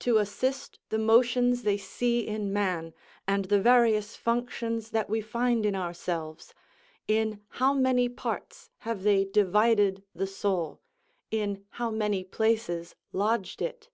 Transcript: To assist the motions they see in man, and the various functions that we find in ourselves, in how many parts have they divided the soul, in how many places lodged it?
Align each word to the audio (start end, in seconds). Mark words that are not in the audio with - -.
To 0.00 0.18
assist 0.18 0.78
the 0.90 0.98
motions 0.98 1.62
they 1.62 1.78
see 1.78 2.20
in 2.26 2.52
man, 2.52 2.92
and 3.26 3.46
the 3.46 3.58
various 3.62 4.14
functions 4.14 4.90
that 4.90 5.08
we 5.08 5.22
find 5.22 5.64
in 5.64 5.74
ourselves, 5.74 6.52
in 7.08 7.40
how 7.48 7.72
many 7.72 8.10
parts 8.10 8.68
have 8.80 9.04
they 9.04 9.24
divided 9.24 10.04
the 10.14 10.26
soul, 10.26 10.82
in 11.30 11.64
how 11.70 11.90
many 11.90 12.24
places 12.24 12.94
lodged 13.10 13.62
it? 13.62 13.88